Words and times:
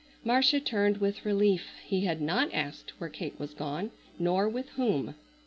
Marcia 0.23 0.59
turned 0.59 0.97
with 0.97 1.23
relief. 1.27 1.73
He 1.85 2.05
had 2.05 2.19
not 2.21 2.51
asked 2.55 2.91
where 2.99 3.07
Kate 3.07 3.37
was 3.39 3.53
gone, 3.53 3.91
nor 4.17 4.49
with 4.49 4.67
whom. 4.69 5.13